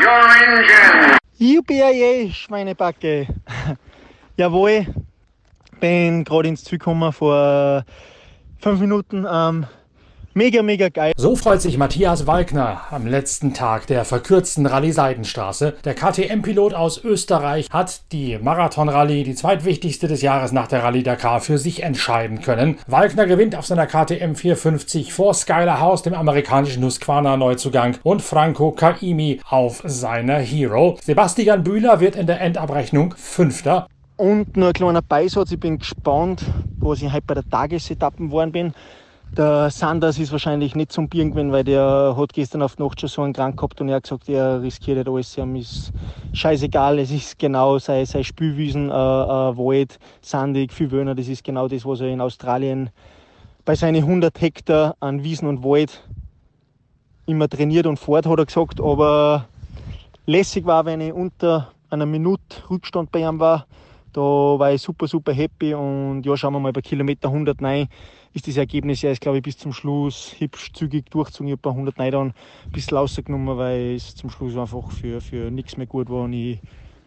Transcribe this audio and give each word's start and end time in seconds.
your 0.00 0.28
engine. 0.42 1.18
Yippie, 1.38 2.32
Schweinebacke. 2.32 3.26
Jawohl, 4.36 4.86
bin 5.80 6.24
gerade 6.24 6.48
ins 6.48 6.64
Ziel 6.64 6.78
gekommen 6.78 7.12
vor 7.12 7.84
fünf 8.58 8.80
Minuten. 8.80 9.26
Ähm, 9.30 9.66
Mega, 10.40 10.62
mega 10.62 10.88
geil. 10.88 11.12
So 11.18 11.36
freut 11.36 11.60
sich 11.60 11.76
Matthias 11.76 12.26
Walkner 12.26 12.80
am 12.90 13.06
letzten 13.06 13.52
Tag 13.52 13.86
der 13.88 14.06
verkürzten 14.06 14.64
Rallye-Seidenstraße. 14.64 15.74
Der 15.84 15.92
KTM-Pilot 15.92 16.72
aus 16.72 17.04
Österreich 17.04 17.68
hat 17.70 18.10
die 18.10 18.38
Marathon-Rallye, 18.38 19.22
die 19.22 19.34
zweitwichtigste 19.34 20.08
des 20.08 20.22
Jahres 20.22 20.52
nach 20.52 20.66
der 20.66 20.82
Rallye 20.82 21.02
Dakar, 21.02 21.40
für 21.40 21.58
sich 21.58 21.82
entscheiden 21.82 22.40
können. 22.40 22.78
Walkner 22.86 23.26
gewinnt 23.26 23.54
auf 23.54 23.66
seiner 23.66 23.86
KTM 23.86 24.34
450 24.34 25.12
vor 25.12 25.34
Skyler 25.34 25.78
House, 25.78 26.00
dem 26.04 26.14
amerikanischen 26.14 26.82
Husqvarna-Neuzugang, 26.84 27.98
und 28.02 28.22
Franco 28.22 28.72
Kaimi 28.72 29.40
auf 29.46 29.82
seiner 29.84 30.38
Hero. 30.38 30.96
Sebastian 31.02 31.64
Bühler 31.64 32.00
wird 32.00 32.16
in 32.16 32.26
der 32.26 32.40
Endabrechnung 32.40 33.14
Fünfter. 33.14 33.88
Und 34.16 34.56
nur 34.56 34.68
ein 34.68 34.72
kleiner 34.72 35.02
Beisatz, 35.02 35.52
ich 35.52 35.60
bin 35.60 35.76
gespannt, 35.76 36.42
was 36.78 37.02
ich 37.02 37.12
heute 37.12 37.24
bei 37.26 37.34
der 37.34 37.46
Tagesetappen 37.46 38.28
geworden 38.28 38.52
bin. 38.52 38.72
Der 39.36 39.70
Sanders 39.70 40.18
ist 40.18 40.32
wahrscheinlich 40.32 40.74
nicht 40.74 40.90
zum 40.90 41.08
Bieren 41.08 41.30
gewesen, 41.30 41.52
weil 41.52 41.62
der 41.62 42.16
hat 42.16 42.32
gestern 42.32 42.62
auf 42.62 42.74
die 42.74 42.82
Nacht 42.82 42.98
schon 42.98 43.08
so 43.08 43.22
einen 43.22 43.32
Krank 43.32 43.56
gehabt 43.56 43.80
und 43.80 43.88
er 43.88 43.96
hat 43.96 44.02
gesagt, 44.02 44.28
er 44.28 44.60
riskiert 44.60 44.98
nicht 44.98 45.08
alles. 45.08 45.38
Ihm 45.38 45.54
ist 45.54 45.92
scheißegal, 46.32 46.98
es 46.98 47.12
ist 47.12 47.38
genau 47.38 47.78
sein, 47.78 48.06
sein 48.06 48.24
Spülwiesen, 48.24 48.90
äh, 48.90 48.92
äh, 48.92 48.96
Wald, 49.56 50.00
sandig, 50.20 50.72
viel 50.72 50.90
Wöhner. 50.90 51.14
Das 51.14 51.28
ist 51.28 51.44
genau 51.44 51.68
das, 51.68 51.86
was 51.86 52.00
er 52.00 52.08
in 52.08 52.20
Australien 52.20 52.90
bei 53.64 53.76
seinen 53.76 54.02
100 54.02 54.40
Hektar 54.40 54.96
an 54.98 55.22
Wiesen 55.22 55.46
und 55.46 55.62
Wald 55.62 56.02
immer 57.26 57.48
trainiert 57.48 57.86
und 57.86 58.00
fährt, 58.00 58.26
hat 58.26 58.38
er 58.38 58.46
gesagt. 58.46 58.80
Aber 58.80 59.46
lässig 60.26 60.66
war, 60.66 60.84
wenn 60.86 61.00
ich 61.00 61.12
unter 61.12 61.70
einer 61.88 62.06
Minute 62.06 62.68
Rückstand 62.68 63.12
bei 63.12 63.20
ihm 63.20 63.38
war. 63.38 63.66
Da 64.12 64.20
war 64.20 64.72
ich 64.72 64.82
super, 64.82 65.06
super 65.06 65.32
happy 65.32 65.72
und 65.72 66.26
ja, 66.26 66.36
schauen 66.36 66.54
wir 66.54 66.58
mal 66.58 66.72
bei 66.72 66.80
Kilometer 66.80 67.28
100 67.28 67.62
rein 67.62 67.88
ist 68.32 68.46
das 68.46 68.56
Ergebnis 68.56 69.02
ja, 69.02 69.10
ist, 69.10 69.20
glaube 69.20 69.38
ich, 69.38 69.42
bis 69.42 69.58
zum 69.58 69.72
Schluss 69.72 70.34
hübsch 70.38 70.72
zügig 70.72 71.10
durchgezogen. 71.10 71.48
Ich 71.48 71.52
habe 71.52 71.62
bei 71.62 71.70
100 71.70 71.98
Neidern 71.98 72.28
ein 72.64 72.72
bisschen 72.72 72.96
rausgenommen, 72.96 73.56
weil 73.56 73.94
es 73.96 74.14
zum 74.14 74.30
Schluss 74.30 74.56
einfach 74.56 74.90
für, 74.90 75.20
für 75.20 75.50
nichts 75.50 75.76
mehr 75.76 75.86
gut 75.86 76.08
war 76.08 76.22
und 76.22 76.32
ich 76.32 76.60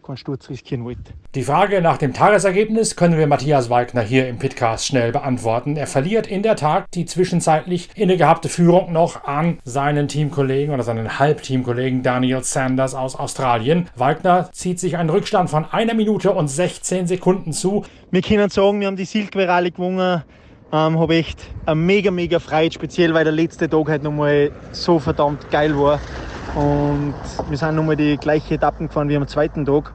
keinen 0.04 0.16
Sturz 0.18 0.50
riskieren 0.50 0.84
wollte. 0.84 1.14
Die 1.34 1.42
Frage 1.42 1.80
nach 1.80 1.96
dem 1.96 2.12
Tagesergebnis 2.12 2.94
können 2.94 3.16
wir 3.16 3.26
Matthias 3.26 3.70
Wagner 3.70 4.02
hier 4.02 4.28
im 4.28 4.38
Pitcast 4.38 4.86
schnell 4.86 5.12
beantworten. 5.12 5.76
Er 5.76 5.86
verliert 5.86 6.26
in 6.26 6.42
der 6.42 6.56
Tat 6.56 6.84
die 6.94 7.06
zwischenzeitlich 7.06 7.88
innegehabte 7.94 8.48
Führung 8.48 8.92
noch 8.92 9.24
an 9.24 9.58
seinen 9.64 10.06
Teamkollegen 10.06 10.74
oder 10.74 10.82
seinen 10.82 11.18
Halbteamkollegen 11.18 12.02
Daniel 12.02 12.44
Sanders 12.44 12.94
aus 12.94 13.16
Australien. 13.16 13.88
Wagner 13.96 14.50
zieht 14.52 14.78
sich 14.78 14.98
einen 14.98 15.10
Rückstand 15.10 15.48
von 15.48 15.64
einer 15.64 15.94
Minute 15.94 16.32
und 16.32 16.48
16 16.48 17.06
Sekunden 17.06 17.52
zu. 17.52 17.84
Wir 18.10 18.20
können 18.20 18.50
sagen, 18.50 18.80
wir 18.80 18.88
haben 18.88 18.96
die 18.96 19.06
Silke 19.06 19.46
gewonnen 19.46 20.22
ähm, 20.72 20.98
habe 20.98 21.14
echt 21.14 21.42
eine 21.66 21.76
mega, 21.76 22.10
mega 22.10 22.38
Freude, 22.38 22.72
speziell 22.72 23.14
weil 23.14 23.24
der 23.24 23.32
letzte 23.32 23.68
Tag 23.68 23.88
halt 23.88 24.02
nochmal 24.02 24.50
so 24.72 24.98
verdammt 24.98 25.50
geil 25.50 25.78
war. 25.78 26.00
Und 26.54 27.14
wir 27.48 27.56
sind 27.56 27.74
nochmal 27.74 27.96
die 27.96 28.16
gleiche 28.16 28.54
Etappen 28.54 28.86
gefahren 28.86 29.08
wie 29.08 29.16
am 29.16 29.26
zweiten 29.26 29.64
Tag, 29.64 29.92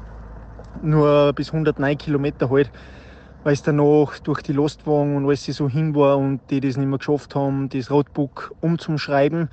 nur 0.81 1.31
bis 1.34 1.54
109 1.54 1.98
Kilometer 1.98 2.49
halt, 2.49 2.70
weil 3.44 3.54
es 3.54 3.61
danach 3.61 4.20
durch 4.20 4.42
die 4.42 4.54
Lastwagen 4.54 5.16
und 5.16 5.26
alles 5.26 5.45
so 5.45 5.70
hin 5.70 5.95
war 5.95 6.17
und 6.17 6.42
die 6.49 6.60
das 6.60 6.77
nicht 6.77 6.88
mehr 6.88 6.98
geschafft 6.99 7.36
haben, 7.36 7.70
das 7.70 7.89
Roadbook 7.89 8.54
umzuschreiben. 8.61 9.49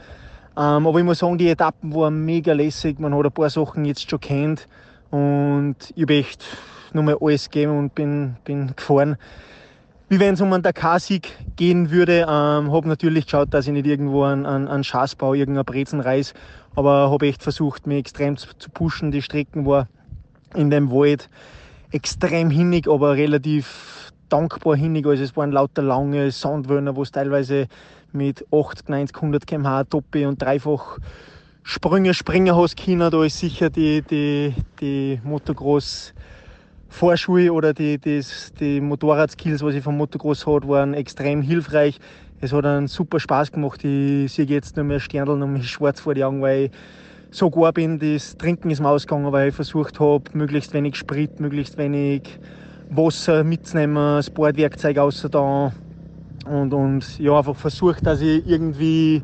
Ähm, 0.56 0.86
aber 0.86 0.98
ich 0.98 1.04
muss 1.04 1.18
sagen, 1.18 1.38
die 1.38 1.48
Etappen 1.48 1.94
waren 1.94 2.24
mega 2.24 2.52
lässig, 2.52 2.98
man 2.98 3.14
hat 3.14 3.26
ein 3.26 3.32
paar 3.32 3.50
Sachen 3.50 3.84
jetzt 3.84 4.10
schon 4.10 4.20
kennt 4.20 4.68
und 5.10 5.76
ich 5.94 6.02
habe 6.02 6.14
echt 6.14 6.44
nochmal 6.92 7.18
alles 7.20 7.50
gegeben 7.50 7.78
und 7.78 7.94
bin, 7.94 8.36
bin 8.44 8.74
gefahren 8.74 9.16
wie 10.08 10.20
wenn 10.20 10.34
es 10.34 10.40
um 10.40 10.52
einen 10.52 10.62
Dakar-Sieg 10.62 11.36
gehen 11.56 11.90
würde. 11.90 12.26
Ähm, 12.28 12.72
habe 12.72 12.88
natürlich 12.88 13.24
geschaut, 13.24 13.52
dass 13.52 13.66
ich 13.66 13.72
nicht 13.72 13.86
irgendwo 13.86 14.22
einen, 14.22 14.46
einen, 14.46 14.68
einen 14.68 14.84
Schaßbau, 14.84 15.34
irgendeine 15.34 15.64
Brezen 15.64 16.00
reiß, 16.00 16.34
aber 16.74 17.10
habe 17.10 17.26
echt 17.26 17.42
versucht, 17.42 17.86
mich 17.86 17.98
extrem 17.98 18.36
zu, 18.36 18.48
zu 18.56 18.70
pushen. 18.70 19.10
Die 19.10 19.22
Strecken 19.22 19.66
war 19.66 19.88
in 20.54 20.70
dem 20.70 20.90
Wald 20.90 21.28
extrem 21.90 22.50
hinnig, 22.50 22.88
aber 22.88 23.14
relativ 23.14 24.12
dankbar 24.28 24.76
hinnig. 24.76 25.06
Also 25.06 25.24
es 25.24 25.36
waren 25.36 25.50
lauter 25.50 25.82
lange 25.82 26.30
Sandwörner, 26.30 26.94
wo 26.94 27.02
es 27.02 27.10
teilweise 27.10 27.66
mit 28.12 28.46
80, 28.52 28.88
90, 28.88 29.16
100 29.16 29.46
km/h 29.46 29.84
Toppe 29.84 30.28
und 30.28 30.40
dreifach 30.40 30.98
Sprünge 31.62 32.14
springen 32.14 32.54
hast 32.54 32.76
können. 32.76 33.10
Da 33.10 33.24
ist 33.24 33.40
sicher 33.40 33.70
die, 33.70 34.02
die, 34.02 34.54
die 34.80 35.20
Motocross 35.24 36.14
Vorschuhe 36.96 37.52
oder 37.52 37.74
die, 37.74 37.98
die, 37.98 38.22
die 38.58 38.80
Motorradskills, 38.80 39.62
was 39.62 39.74
ich 39.74 39.84
vom 39.84 39.98
Motocross 39.98 40.46
hatte, 40.46 40.66
waren 40.66 40.94
extrem 40.94 41.42
hilfreich. 41.42 41.98
Es 42.40 42.54
hat 42.54 42.64
einen 42.64 42.86
super 42.86 43.20
Spaß 43.20 43.52
gemacht. 43.52 43.84
Ich 43.84 44.32
sehe 44.32 44.46
jetzt 44.46 44.76
nur 44.76 44.86
mehr 44.86 44.98
Sternl 44.98 45.42
und 45.42 45.52
mich 45.52 45.68
schwarz 45.68 46.00
vor 46.00 46.14
die 46.14 46.24
Augen, 46.24 46.40
weil 46.40 46.64
ich 46.64 46.70
so 47.30 47.50
gar 47.50 47.74
bin. 47.74 47.98
Das 47.98 48.38
Trinken 48.38 48.70
ist 48.70 48.80
mir 48.80 48.88
ausgegangen, 48.88 49.30
weil 49.30 49.50
ich 49.50 49.54
versucht 49.54 50.00
habe, 50.00 50.24
möglichst 50.32 50.72
wenig 50.72 50.96
Sprit, 50.96 51.38
möglichst 51.38 51.76
wenig 51.76 52.22
Wasser 52.88 53.44
mitzunehmen, 53.44 54.22
Sportwerkzeug 54.22 54.96
außer 54.96 55.28
da. 55.28 55.72
Und, 56.46 56.72
und 56.72 57.18
ja, 57.18 57.36
einfach 57.36 57.56
versucht, 57.56 58.06
dass 58.06 58.22
ich 58.22 58.42
irgendwie 58.46 59.22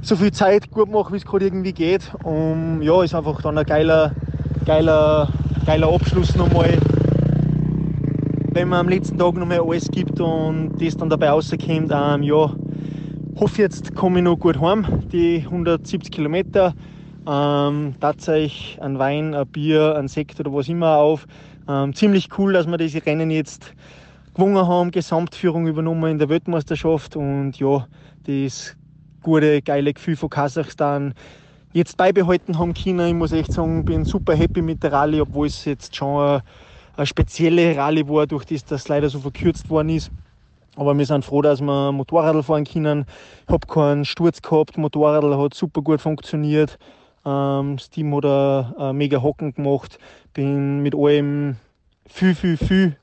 so 0.00 0.16
viel 0.16 0.32
Zeit 0.32 0.70
gut 0.70 0.90
mache, 0.90 1.12
wie 1.12 1.18
es 1.18 1.26
gerade 1.26 1.44
irgendwie 1.44 1.74
geht. 1.74 2.10
Und 2.22 2.80
ja, 2.80 3.02
ist 3.02 3.14
einfach 3.14 3.42
dann 3.42 3.58
ein 3.58 3.66
geiler, 3.66 4.12
geiler 4.64 5.28
geiler 5.66 5.92
Abschluss 5.92 6.36
nochmal, 6.36 6.78
wenn 8.56 8.68
man 8.68 8.86
am 8.86 8.88
letzten 8.88 9.18
Tag 9.18 9.34
nochmal 9.34 9.60
alles 9.60 9.90
gibt 9.90 10.18
und 10.18 10.78
das 10.80 10.96
dann 10.96 11.10
dabei 11.10 11.28
rauskommt. 11.28 11.90
Ähm, 11.92 12.22
ja, 12.22 12.56
hoffe 13.38 13.60
jetzt 13.60 13.94
komme 13.94 14.20
ich 14.20 14.24
noch 14.24 14.38
gut 14.38 14.58
heim, 14.58 14.86
die 15.12 15.42
170 15.44 16.10
Kilometer. 16.10 16.72
Ähm, 17.28 17.96
tatsächlich 18.00 18.78
ein 18.80 18.98
Wein, 18.98 19.34
ein 19.34 19.46
Bier, 19.46 19.96
ein 19.96 20.08
Sekt 20.08 20.40
oder 20.40 20.54
was 20.54 20.68
immer 20.68 20.96
auf. 20.96 21.26
Ähm, 21.68 21.94
ziemlich 21.94 22.30
cool, 22.38 22.54
dass 22.54 22.66
wir 22.66 22.78
diese 22.78 23.04
Rennen 23.04 23.30
jetzt 23.30 23.74
gewonnen 24.32 24.66
haben, 24.66 24.90
Gesamtführung 24.90 25.66
übernommen 25.66 26.12
in 26.12 26.18
der 26.18 26.30
Weltmeisterschaft 26.30 27.14
und 27.14 27.58
ja, 27.58 27.86
das 28.26 28.74
gute, 29.22 29.60
geile 29.60 29.92
Gefühl 29.92 30.16
von 30.16 30.30
Kasachstan 30.30 31.12
jetzt 31.74 31.98
beibehalten 31.98 32.58
haben 32.58 32.72
können. 32.72 33.06
Ich 33.08 33.14
muss 33.14 33.32
echt 33.32 33.52
sagen, 33.52 33.84
bin 33.84 34.06
super 34.06 34.34
happy 34.34 34.62
mit 34.62 34.82
der 34.82 34.92
Rallye, 34.92 35.20
obwohl 35.20 35.48
es 35.48 35.66
jetzt 35.66 35.94
schon 35.94 36.40
eine, 36.96 37.06
spezielle 37.06 37.76
Rallye 37.76 38.08
war, 38.08 38.26
durch 38.26 38.44
das 38.44 38.64
das 38.64 38.88
leider 38.88 39.08
so 39.08 39.20
verkürzt 39.20 39.68
worden 39.70 39.90
ist. 39.90 40.10
Aber 40.76 40.96
wir 40.96 41.06
sind 41.06 41.24
froh, 41.24 41.42
dass 41.42 41.60
wir 41.60 41.92
Motorradl 41.92 42.42
fahren 42.42 42.64
können. 42.64 43.06
Ich 43.46 43.52
habe 43.52 43.66
keinen 43.66 44.04
Sturz 44.04 44.42
gehabt, 44.42 44.76
Motorradl 44.76 45.36
hat 45.36 45.54
super 45.54 45.80
gut 45.80 46.00
funktioniert. 46.00 46.78
Ähm, 47.24 47.76
das 47.76 47.90
Team 47.90 48.14
hat 48.14 48.24
einen 48.24 48.98
mega 48.98 49.22
Hocken 49.22 49.54
gemacht. 49.54 49.98
Bin 50.34 50.82
mit 50.82 50.94
allem 50.94 51.56
viel, 52.06 52.34
viel, 52.34 52.56
viel 52.56 52.96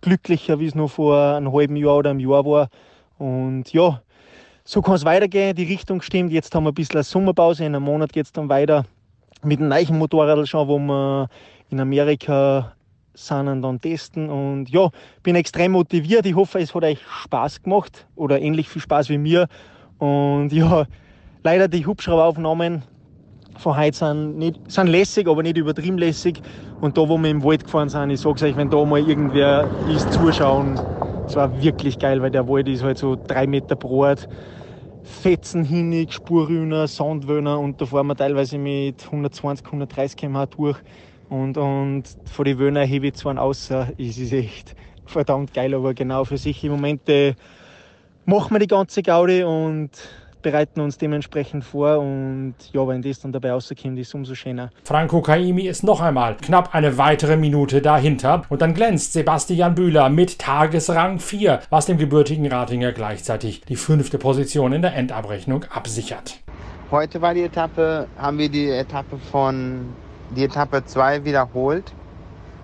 glücklicher, 0.00 0.60
wie 0.60 0.66
es 0.66 0.74
noch 0.74 0.88
vor 0.90 1.18
einem 1.18 1.52
halben 1.52 1.76
Jahr 1.76 1.96
oder 1.96 2.10
einem 2.10 2.20
Jahr 2.20 2.44
war. 2.44 2.68
Und 3.18 3.72
ja, 3.72 4.02
so 4.64 4.80
kann 4.82 4.94
es 4.94 5.04
weitergehen. 5.04 5.56
Die 5.56 5.64
Richtung 5.64 6.02
stimmt. 6.02 6.32
Jetzt 6.32 6.54
haben 6.54 6.64
wir 6.64 6.70
ein 6.70 6.74
bisschen 6.74 6.96
eine 6.96 7.04
Sommerpause. 7.04 7.64
In 7.64 7.74
einem 7.74 7.84
Monat 7.84 8.12
geht 8.12 8.26
es 8.26 8.32
dann 8.32 8.48
weiter 8.48 8.84
mit 9.42 9.60
dem 9.60 9.68
neuen 9.68 9.98
Motorrad 9.98 10.46
schon, 10.48 10.68
wo 10.68 10.78
wir 10.78 11.28
in 11.70 11.80
Amerika 11.80 12.72
sind 13.16 13.48
und 13.48 13.62
dann 13.62 13.80
testen. 13.80 14.30
Und 14.30 14.70
ja, 14.70 14.90
bin 15.22 15.34
extrem 15.34 15.72
motiviert. 15.72 16.26
Ich 16.26 16.34
hoffe, 16.34 16.60
es 16.60 16.74
hat 16.74 16.84
euch 16.84 17.00
Spaß 17.24 17.62
gemacht 17.62 18.06
oder 18.14 18.40
ähnlich 18.40 18.68
viel 18.68 18.82
Spaß 18.82 19.08
wie 19.08 19.18
mir. 19.18 19.48
Und 19.98 20.52
ja, 20.52 20.86
leider 21.42 21.68
die 21.68 21.86
Hubschrauberaufnahmen 21.86 22.82
von 23.58 23.76
heute 23.76 23.96
sind, 23.96 24.38
nicht, 24.38 24.70
sind 24.70 24.88
lässig, 24.88 25.28
aber 25.28 25.42
nicht 25.42 25.56
übertrieben 25.56 25.98
lässig. 25.98 26.40
Und 26.80 26.98
da, 26.98 27.08
wo 27.08 27.16
wir 27.16 27.30
im 27.30 27.42
Wald 27.42 27.64
gefahren 27.64 27.88
sind, 27.88 28.10
ich 28.10 28.20
sag's 28.20 28.42
euch, 28.42 28.56
wenn 28.56 28.70
da 28.70 28.84
mal 28.84 29.00
irgendwer 29.00 29.68
ist, 29.94 30.12
zuschauen, 30.12 30.78
es 31.26 31.34
war 31.34 31.60
wirklich 31.62 31.98
geil, 31.98 32.20
weil 32.22 32.30
der 32.30 32.46
Wald 32.48 32.68
ist 32.68 32.82
halt 32.82 32.98
so 32.98 33.16
drei 33.16 33.46
Meter 33.46 33.76
breit. 33.76 34.28
Fetzen 35.02 35.64
hinig, 35.64 36.12
Spurrühner, 36.12 36.88
Sandwöhner 36.88 37.58
und 37.58 37.80
da 37.80 37.86
fahren 37.86 38.08
wir 38.08 38.16
teilweise 38.16 38.58
mit 38.58 39.04
120, 39.04 39.64
130 39.64 40.16
km/h 40.16 40.46
durch. 40.46 40.76
Und, 41.28 41.58
und 41.58 42.04
von 42.24 42.44
den 42.44 42.58
Wöhner 42.58 42.84
hebe 42.84 43.08
ich 43.08 43.14
zwar 43.14 43.38
außer, 43.40 43.88
es 43.98 44.18
ist 44.18 44.32
echt 44.32 44.74
verdammt 45.06 45.54
geil, 45.54 45.74
aber 45.74 45.94
genau 45.94 46.24
für 46.24 46.38
sich 46.38 46.62
im 46.64 46.72
Moment 46.72 47.08
äh, 47.08 47.34
machen 48.24 48.54
wir 48.54 48.58
die 48.58 48.66
ganze 48.66 49.02
Gaudi 49.02 49.42
und 49.42 49.90
bereiten 50.42 50.80
uns 50.80 50.96
dementsprechend 50.96 51.64
vor 51.64 51.98
und 51.98 52.54
ja, 52.72 52.86
wenn 52.86 53.02
das 53.02 53.18
dann 53.18 53.32
dabei 53.32 53.50
rauskommt, 53.50 53.98
ist 53.98 54.08
es 54.08 54.14
umso 54.14 54.36
schöner. 54.36 54.70
Franco 54.84 55.20
Kaimi 55.20 55.66
ist 55.66 55.82
noch 55.82 56.00
einmal 56.00 56.36
knapp 56.36 56.72
eine 56.72 56.98
weitere 56.98 57.36
Minute 57.36 57.82
dahinter 57.82 58.42
und 58.48 58.62
dann 58.62 58.72
glänzt 58.72 59.12
Sebastian 59.12 59.74
Bühler 59.74 60.08
mit 60.08 60.38
Tagesrang 60.38 61.18
4, 61.18 61.62
was 61.70 61.86
dem 61.86 61.98
gebürtigen 61.98 62.46
Ratinger 62.46 62.92
gleichzeitig 62.92 63.62
die 63.62 63.74
fünfte 63.74 64.18
Position 64.18 64.72
in 64.72 64.82
der 64.82 64.94
Endabrechnung 64.94 65.64
absichert. 65.64 66.38
heute 66.92 67.20
war 67.20 67.34
die 67.34 67.42
Etappe, 67.42 68.06
haben 68.16 68.38
wir 68.38 68.48
die 68.48 68.70
Etappe 68.70 69.18
von, 69.18 69.94
die 70.30 70.44
Etappe 70.44 70.84
2 70.84 71.24
wiederholt. 71.24 71.92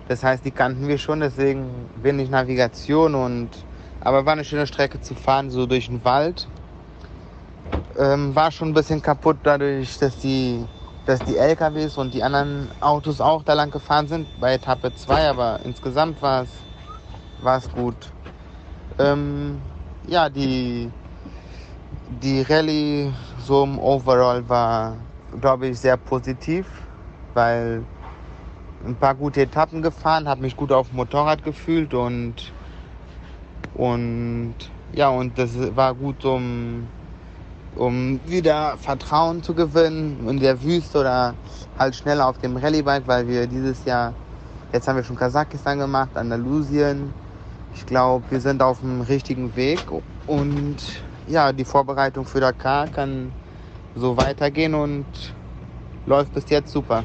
Das 0.07 0.23
heißt, 0.23 0.43
die 0.43 0.51
kannten 0.51 0.87
wir 0.87 0.97
schon, 0.97 1.21
deswegen 1.21 1.89
ich 2.03 2.29
Navigation 2.29 3.15
und, 3.15 3.49
aber 4.01 4.25
war 4.25 4.33
eine 4.33 4.43
schöne 4.43 4.67
Strecke 4.67 4.99
zu 5.01 5.15
fahren, 5.15 5.49
so 5.49 5.65
durch 5.65 5.87
den 5.87 6.03
Wald. 6.03 6.47
Ähm, 7.97 8.35
war 8.35 8.51
schon 8.51 8.69
ein 8.69 8.73
bisschen 8.73 9.01
kaputt 9.01 9.37
dadurch, 9.43 9.97
dass 9.99 10.17
die, 10.17 10.65
dass 11.05 11.23
die 11.23 11.37
LKWs 11.37 11.97
und 11.97 12.13
die 12.13 12.23
anderen 12.23 12.69
Autos 12.81 13.21
auch 13.21 13.43
da 13.43 13.53
lang 13.53 13.71
gefahren 13.71 14.07
sind 14.07 14.27
bei 14.39 14.55
Etappe 14.55 14.93
2, 14.93 15.29
aber 15.29 15.59
insgesamt 15.63 16.21
war 16.21 16.43
es, 16.43 16.49
war 17.41 17.57
es 17.57 17.71
gut. 17.71 18.11
Ähm, 18.99 19.61
ja, 20.07 20.29
die, 20.29 20.91
die 22.21 22.41
Rallye 22.41 23.13
so 23.45 23.63
im 23.63 23.79
Overall 23.79 24.47
war, 24.49 24.97
glaube 25.39 25.67
ich, 25.67 25.79
sehr 25.79 25.97
positiv, 25.97 26.67
weil 27.33 27.83
ein 28.85 28.95
paar 28.95 29.15
gute 29.15 29.41
Etappen 29.41 29.81
gefahren, 29.81 30.27
habe 30.27 30.41
mich 30.41 30.55
gut 30.57 30.71
auf 30.71 30.89
dem 30.89 30.97
Motorrad 30.97 31.43
gefühlt 31.43 31.93
und, 31.93 32.51
und 33.75 34.55
ja, 34.93 35.09
und 35.09 35.37
das 35.37 35.51
war 35.75 35.95
gut, 35.95 36.23
um, 36.25 36.87
um 37.75 38.19
wieder 38.25 38.77
Vertrauen 38.77 39.41
zu 39.41 39.53
gewinnen 39.53 40.27
in 40.27 40.39
der 40.39 40.61
Wüste 40.61 40.99
oder 40.99 41.33
halt 41.79 41.95
schneller 41.95 42.27
auf 42.27 42.37
dem 42.39 42.57
Rallye-Bike, 42.57 43.07
weil 43.07 43.27
wir 43.27 43.47
dieses 43.47 43.83
Jahr, 43.85 44.13
jetzt 44.71 44.87
haben 44.87 44.97
wir 44.97 45.03
schon 45.03 45.15
Kasachstan 45.15 45.79
gemacht, 45.79 46.09
Andalusien. 46.15 47.13
Ich 47.75 47.85
glaube, 47.85 48.23
wir 48.29 48.39
sind 48.39 48.61
auf 48.61 48.81
dem 48.81 49.01
richtigen 49.01 49.55
Weg 49.55 49.79
und 50.27 50.77
ja, 51.27 51.51
die 51.51 51.65
Vorbereitung 51.65 52.25
für 52.25 52.39
Dakar 52.39 52.87
kann 52.87 53.31
so 53.95 54.15
weitergehen 54.17 54.75
und 54.75 55.05
läuft 56.05 56.33
bis 56.33 56.49
jetzt 56.49 56.71
super. 56.71 57.03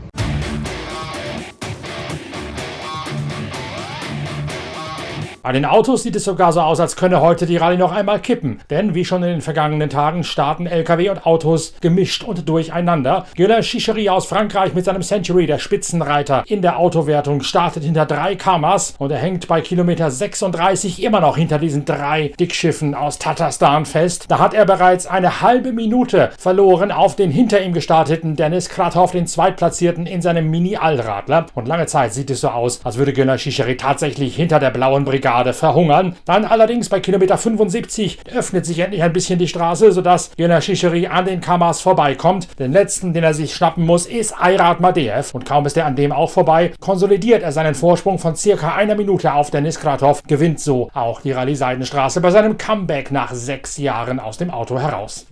Bei 5.43 5.53
den 5.53 5.65
Autos 5.65 6.03
sieht 6.03 6.17
es 6.17 6.25
sogar 6.25 6.53
so 6.53 6.61
aus, 6.61 6.81
als 6.81 6.97
könne 6.97 7.21
heute 7.21 7.47
die 7.47 7.57
Rallye 7.57 7.77
noch 7.77 7.93
einmal 7.93 8.19
kippen. 8.19 8.61
Denn 8.71 8.95
wie 8.95 9.05
schon 9.05 9.23
in 9.23 9.31
den 9.31 9.41
vergangenen 9.41 9.89
Tagen 9.89 10.25
starten 10.25 10.67
LKW 10.67 11.11
und 11.11 11.27
Autos 11.27 11.75
gemischt 11.81 12.25
und 12.25 12.49
durcheinander. 12.49 13.27
Gilles 13.37 13.67
Chichery 13.67 14.09
aus 14.09 14.27
Frankreich 14.27 14.75
mit 14.75 14.85
seinem 14.85 15.03
Century, 15.03 15.47
der 15.47 15.61
Spitzenreiter 15.61 16.43
in 16.49 16.61
der 16.61 16.79
Autowertung, 16.79 17.43
startet 17.43 17.85
hinter 17.85 18.05
drei 18.05 18.35
Kamas 18.35 18.97
und 18.99 19.13
er 19.13 19.19
hängt 19.19 19.47
bei 19.47 19.61
Kilometer 19.61 20.11
36 20.11 21.05
immer 21.05 21.21
noch 21.21 21.37
hinter 21.37 21.59
diesen 21.59 21.85
drei 21.85 22.33
Dickschiffen 22.41 22.97
aus 22.97 23.19
Tatarstan 23.19 23.87
fest. 23.87 24.25
Da 24.29 24.41
hat 24.41 24.55
er 24.55 24.65
bereits 24.65 25.07
eine 25.07 25.41
halbe 25.41 25.73
Minute 25.73 26.31
verloren 26.37 26.91
auf 26.91 27.15
den 27.15 27.31
hinter 27.31 27.63
ihm 27.63 27.73
gestarteten 27.73 28.35
Dennis 28.35 28.69
Krathoff, 28.69 29.13
den 29.13 29.29
Zweitplatzierten 29.29 30.07
in 30.07 30.21
seinem 30.21 30.51
Mini-Allradler. 30.51 31.47
Und 31.55 31.69
lange 31.69 31.87
Zeit 31.87 32.13
sieht 32.13 32.31
es 32.31 32.41
so 32.41 32.49
aus, 32.49 32.81
als 32.83 32.99
würde 32.99 33.13
Gilles 33.13 33.41
Chichery 33.41 33.77
tatsächlich 33.77 34.35
hinter 34.35 34.59
der 34.59 34.71
blauen 34.71 35.05
Brigade 35.05 35.28
gerade 35.29 35.53
verhungern. 35.53 36.17
Dann 36.25 36.47
allerdings 36.47 36.89
bei 36.89 37.01
Kilometer 37.01 37.37
75 37.37 38.19
öffnet 38.35 38.65
sich 38.65 38.79
endlich 38.79 39.03
ein 39.03 39.13
bisschen 39.13 39.39
die 39.39 39.47
Straße, 39.47 39.93
sodass 39.93 40.31
Jena 40.39 40.61
Shishiri 40.63 41.07
an 41.07 41.27
den 41.27 41.43
Kamas 41.43 41.83
vorbeikommt. 41.83 42.59
Den 42.59 42.73
letzten, 42.73 43.13
den 43.13 43.25
er 43.25 43.35
sich 43.35 43.55
schnappen 43.55 43.85
muss, 43.85 44.07
ist 44.07 44.35
Ayrat 44.41 44.81
Madeev. 44.81 45.35
Und 45.35 45.45
kaum 45.45 45.67
ist 45.67 45.77
er 45.77 45.85
an 45.85 45.97
dem 45.97 46.13
auch 46.13 46.31
vorbei, 46.31 46.73
konsolidiert 46.81 47.43
er 47.43 47.53
seinen 47.53 47.75
Vorsprung 47.75 48.19
von 48.19 48.37
circa 48.37 48.75
einer 48.75 48.95
Minute 48.95 49.35
auf 49.35 49.51
Dennis 49.51 49.79
Kratov, 49.79 50.23
gewinnt 50.23 50.61
so 50.61 50.89
auch 50.95 51.21
die 51.21 51.33
Rallye 51.33 51.57
Seidenstraße 51.57 52.23
bei 52.23 52.31
seinem 52.31 52.57
Comeback 52.57 53.11
nach 53.11 53.35
sechs 53.35 53.77
Jahren 53.77 54.21
aus 54.21 54.39
dem 54.39 54.51
Auto 54.51 54.79
heraus. 54.81 55.27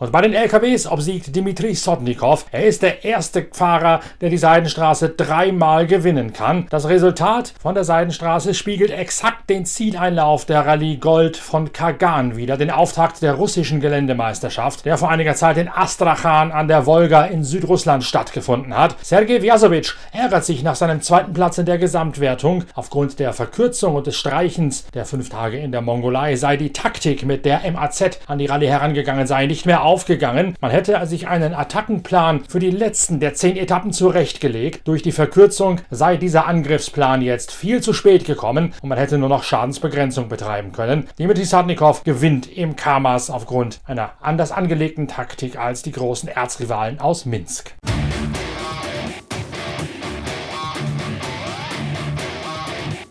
Und 0.00 0.12
bei 0.12 0.20
den 0.20 0.32
LKWs 0.32 0.86
obsiegt 0.86 1.34
Dimitri 1.34 1.74
Sotnikov. 1.74 2.46
Er 2.52 2.66
ist 2.66 2.82
der 2.82 3.04
erste 3.04 3.48
Fahrer, 3.50 3.98
der 4.20 4.30
die 4.30 4.38
Seidenstraße 4.38 5.08
dreimal 5.08 5.88
gewinnen 5.88 6.32
kann. 6.32 6.68
Das 6.70 6.88
Resultat 6.88 7.52
von 7.60 7.74
der 7.74 7.82
Seidenstraße 7.82 8.54
spiegelt 8.54 8.92
exakt 8.92 9.50
den 9.50 9.66
Zieleinlauf 9.66 10.44
der 10.44 10.64
Rallye 10.64 10.98
Gold 10.98 11.36
von 11.36 11.72
Kagan 11.72 12.36
wider, 12.36 12.56
den 12.56 12.70
Auftakt 12.70 13.22
der 13.22 13.34
russischen 13.34 13.80
Geländemeisterschaft, 13.80 14.84
der 14.84 14.98
vor 14.98 15.10
einiger 15.10 15.34
Zeit 15.34 15.56
in 15.56 15.68
Astrachan 15.68 16.52
an 16.52 16.68
der 16.68 16.86
Wolga 16.86 17.24
in 17.24 17.42
Südrussland 17.42 18.04
stattgefunden 18.04 18.76
hat. 18.76 18.94
Sergei 19.02 19.42
Vyasovic 19.42 19.96
ärgert 20.12 20.44
sich 20.44 20.62
nach 20.62 20.76
seinem 20.76 21.02
zweiten 21.02 21.32
Platz 21.32 21.58
in 21.58 21.66
der 21.66 21.78
Gesamtwertung. 21.78 22.62
Aufgrund 22.76 23.18
der 23.18 23.32
Verkürzung 23.32 23.96
und 23.96 24.06
des 24.06 24.16
Streichens 24.16 24.86
der 24.94 25.06
fünf 25.06 25.28
Tage 25.28 25.58
in 25.58 25.72
der 25.72 25.80
Mongolei 25.80 26.36
sei 26.36 26.56
die 26.56 26.72
Taktik, 26.72 27.24
mit 27.24 27.44
der 27.44 27.68
MAZ 27.72 28.20
an 28.28 28.38
die 28.38 28.46
Rallye 28.46 28.68
herangegangen 28.68 29.26
sei, 29.26 29.46
nicht 29.46 29.66
mehr 29.66 29.87
aufgegangen. 29.88 30.54
Man 30.60 30.70
hätte 30.70 31.04
sich 31.06 31.28
einen 31.28 31.54
Attackenplan 31.54 32.44
für 32.46 32.58
die 32.58 32.70
letzten 32.70 33.20
der 33.20 33.32
zehn 33.32 33.56
Etappen 33.56 33.90
zurechtgelegt. 33.90 34.86
Durch 34.86 35.02
die 35.02 35.12
Verkürzung 35.12 35.80
sei 35.90 36.18
dieser 36.18 36.46
Angriffsplan 36.46 37.22
jetzt 37.22 37.52
viel 37.52 37.80
zu 37.80 37.94
spät 37.94 38.26
gekommen 38.26 38.74
und 38.82 38.90
man 38.90 38.98
hätte 38.98 39.16
nur 39.16 39.30
noch 39.30 39.44
Schadensbegrenzung 39.44 40.28
betreiben 40.28 40.72
können. 40.72 41.08
Dimitri 41.18 41.44
Sadnikov 41.44 42.04
gewinnt 42.04 42.54
im 42.54 42.76
Kamas 42.76 43.30
aufgrund 43.30 43.80
einer 43.86 44.12
anders 44.20 44.52
angelegten 44.52 45.08
Taktik 45.08 45.58
als 45.58 45.82
die 45.82 45.92
großen 45.92 46.28
Erzrivalen 46.28 47.00
aus 47.00 47.24
Minsk. 47.24 47.72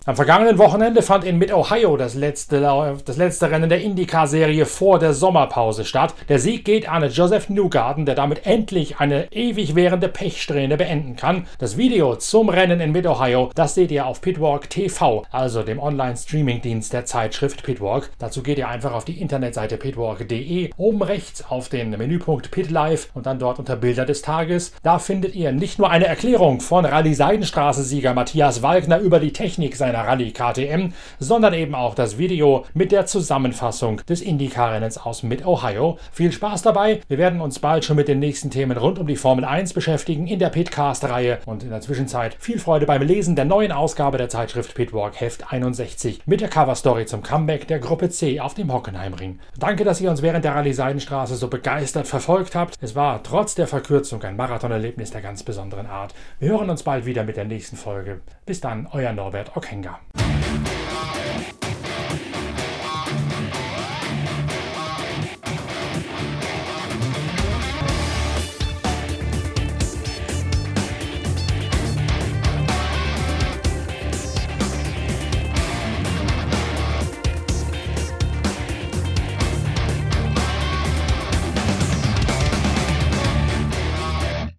Am 0.08 0.16
vergangenen 0.16 0.58
Wochenende 0.58 1.02
fand 1.02 1.26
in 1.26 1.38
Mid-Ohio 1.38 1.98
das 1.98 2.16
letzte, 2.16 2.62
das 3.04 3.18
letzte 3.18 3.52
Rennen 3.52 3.68
der 3.68 3.82
IndyCar-Serie 3.82 4.66
vor 4.66 5.00
der 5.00 5.14
Sommerpause 5.14 5.84
statt. 5.84 6.14
Der 6.30 6.40
Sieg 6.40 6.64
geht 6.64 6.88
an 6.88 7.04
Joseph 7.12 7.50
Newgarden, 7.50 8.06
der 8.06 8.16
damit 8.16 8.46
endlich 8.46 9.02
eine 9.02 9.30
ewig 9.34 9.76
währende 9.76 10.08
Pechsträhne 10.08 10.78
beenden 10.78 11.18
kann. 11.18 11.46
Das 11.60 11.76
Video 11.76 12.16
zum 12.16 12.48
Rennen 12.48 12.80
in 12.80 12.94
Mid-Ohio, 12.94 13.52
das 13.54 13.76
seht 13.76 13.92
ihr 13.92 14.06
auf 14.06 14.22
Pitwalk 14.22 14.70
TV, 14.70 15.26
also 15.30 15.62
dem 15.62 15.78
Online-Streaming-Dienst 15.78 16.94
der 16.94 17.04
Zeitschrift 17.04 17.64
Pitwalk. 17.64 18.10
Dazu 18.18 18.42
geht 18.42 18.60
ihr 18.60 18.70
einfach 18.70 18.94
auf 18.94 19.04
die 19.04 19.20
Internetseite 19.20 19.76
pitwalk.de, 19.76 20.70
oben 20.78 21.04
rechts 21.04 21.44
auf 21.50 21.68
den 21.68 21.90
Menüpunkt 21.90 22.50
Pit 22.52 22.72
Live 22.72 23.10
und 23.14 23.26
dann 23.26 23.40
dort 23.40 23.60
unter 23.60 23.76
Bilder 23.76 24.06
des 24.06 24.22
Tages. 24.22 24.72
Da 24.84 25.00
findet 25.00 25.36
ihr 25.36 25.52
nicht 25.52 25.80
nur 25.80 25.90
eine 25.90 26.08
Erklärung 26.08 26.62
von 26.62 26.86
Rallye 26.86 27.14
Seidenstraße-Sieger 27.14 28.14
Matthias 28.14 28.62
Walkner 28.62 29.00
über 29.00 29.20
die 29.20 29.34
Technik 29.34 29.76
seiner 29.76 29.97
einer 29.98 30.08
Rallye 30.08 30.32
KTM, 30.32 30.94
sondern 31.20 31.54
eben 31.54 31.76
auch 31.76 31.96
das 31.96 32.18
Video 32.18 32.66
mit 32.74 32.92
der 32.92 33.06
Zusammenfassung 33.06 34.06
des 34.06 34.22
IndyCar-Rennens 34.22 34.98
aus 34.98 35.24
Mid-Ohio. 35.24 35.98
Viel 36.12 36.32
Spaß 36.32 36.62
dabei. 36.62 37.02
Wir 37.08 37.18
werden 37.18 37.42
uns 37.42 37.60
bald 37.60 37.86
schon 37.86 37.96
mit 37.96 38.08
den 38.08 38.20
nächsten 38.20 38.52
Themen 38.52 38.78
rund 38.78 39.00
um 39.00 39.08
die 39.08 39.16
Formel 39.16 39.46
1 39.46 39.74
beschäftigen 39.74 40.28
in 40.28 40.40
der 40.40 40.50
Pitcast-Reihe 40.50 41.40
und 41.46 41.64
in 41.64 41.70
der 41.70 41.82
Zwischenzeit 41.82 42.36
viel 42.40 42.60
Freude 42.60 42.86
beim 42.86 43.02
Lesen 43.02 43.36
der 43.36 43.46
neuen 43.46 43.72
Ausgabe 43.72 44.18
der 44.18 44.30
Zeitschrift 44.30 44.76
Pitwalk 44.76 45.20
Heft 45.20 45.52
61 45.52 46.22
mit 46.26 46.42
der 46.42 46.50
Coverstory 46.50 47.06
zum 47.06 47.24
Comeback 47.24 47.68
der 47.68 47.80
Gruppe 47.80 48.10
C 48.10 48.40
auf 48.40 48.54
dem 48.54 48.72
Hockenheimring. 48.72 49.40
Danke, 49.58 49.84
dass 49.84 50.02
ihr 50.02 50.10
uns 50.10 50.22
während 50.22 50.46
der 50.46 50.56
Rallye 50.56 50.74
Seidenstraße 50.74 51.36
so 51.36 51.48
begeistert 51.48 52.08
verfolgt 52.08 52.56
habt. 52.56 52.76
Es 52.82 52.96
war 52.96 53.24
trotz 53.24 53.56
der 53.56 53.68
Verkürzung 53.68 54.22
ein 54.24 54.36
Marathonerlebnis 54.36 55.12
der 55.12 55.22
ganz 55.22 55.44
besonderen 55.44 55.88
Art. 55.88 56.14
Wir 56.40 56.50
hören 56.50 56.70
uns 56.70 56.84
bald 56.84 57.06
wieder 57.06 57.24
mit 57.24 57.38
der 57.38 57.46
nächsten 57.46 57.78
Folge. 57.78 58.22
Bis 58.46 58.62
dann, 58.62 58.88
euer 58.92 59.14
Norbert 59.14 59.56
Ja. 59.88 60.17